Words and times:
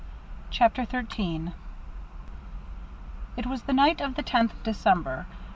CHAPTER 0.49 0.83
XIII 0.83 1.51
It 3.37 3.45
was 3.45 3.61
the 3.61 3.73
night 3.73 4.01
of 4.01 4.15
the 4.15 4.23
tenth 4.23 4.51
of 4.51 4.63
December. 4.63 5.27